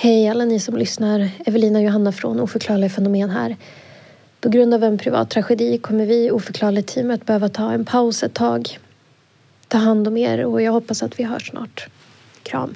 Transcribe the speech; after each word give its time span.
Hej 0.00 0.28
alla 0.28 0.44
ni 0.44 0.60
som 0.60 0.76
lyssnar. 0.76 1.30
Evelina 1.46 1.82
Johanna 1.82 2.12
från 2.12 2.40
Oförklarliga 2.40 2.90
fenomen 2.90 3.30
här. 3.30 3.56
På 4.40 4.48
grund 4.48 4.74
av 4.74 4.84
en 4.84 4.98
privat 4.98 5.30
tragedi 5.30 5.78
kommer 5.78 6.06
vi 6.06 6.26
i 6.26 6.30
Oförklarligt-teamet 6.30 7.26
behöva 7.26 7.48
ta 7.48 7.72
en 7.72 7.84
paus 7.84 8.22
ett 8.22 8.34
tag. 8.34 8.78
Ta 9.68 9.78
hand 9.78 10.08
om 10.08 10.16
er 10.16 10.44
och 10.44 10.62
jag 10.62 10.72
hoppas 10.72 11.02
att 11.02 11.20
vi 11.20 11.24
hörs 11.24 11.50
snart. 11.50 11.88
Kram. 12.42 12.74